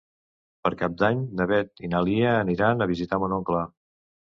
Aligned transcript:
Per 0.67 0.71
Cap 0.79 0.95
d'Any 1.01 1.21
na 1.41 1.47
Beth 1.51 1.85
i 1.89 1.91
na 1.93 2.03
Lia 2.09 2.33
aniran 2.39 2.81
a 2.87 2.91
visitar 2.95 3.23
mon 3.27 3.39
oncle. 3.41 3.65